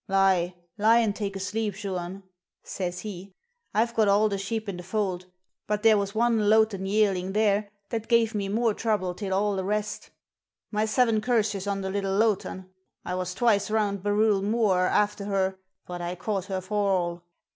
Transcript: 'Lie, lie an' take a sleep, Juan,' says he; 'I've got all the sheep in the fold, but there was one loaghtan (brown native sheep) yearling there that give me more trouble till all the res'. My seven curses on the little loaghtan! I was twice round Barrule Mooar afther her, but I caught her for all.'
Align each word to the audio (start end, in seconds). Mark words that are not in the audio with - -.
'Lie, 0.07 0.55
lie 0.79 0.97
an' 0.97 1.13
take 1.13 1.35
a 1.35 1.39
sleep, 1.39 1.75
Juan,' 1.83 2.23
says 2.63 3.01
he; 3.01 3.35
'I've 3.75 3.93
got 3.93 4.07
all 4.07 4.29
the 4.29 4.37
sheep 4.39 4.67
in 4.67 4.77
the 4.77 4.81
fold, 4.81 5.27
but 5.67 5.83
there 5.83 5.95
was 5.95 6.15
one 6.15 6.39
loaghtan 6.39 6.47
(brown 6.47 6.59
native 6.59 6.79
sheep) 6.79 6.89
yearling 7.03 7.33
there 7.33 7.69
that 7.89 8.07
give 8.07 8.33
me 8.33 8.49
more 8.49 8.73
trouble 8.73 9.13
till 9.13 9.31
all 9.31 9.55
the 9.55 9.63
res'. 9.63 10.09
My 10.71 10.85
seven 10.85 11.21
curses 11.21 11.67
on 11.67 11.81
the 11.81 11.91
little 11.91 12.17
loaghtan! 12.17 12.69
I 13.05 13.13
was 13.13 13.35
twice 13.35 13.69
round 13.69 14.01
Barrule 14.01 14.41
Mooar 14.41 14.87
afther 14.91 15.25
her, 15.25 15.59
but 15.85 16.01
I 16.01 16.15
caught 16.15 16.45
her 16.45 16.61
for 16.61 16.91
all.' 16.93 17.23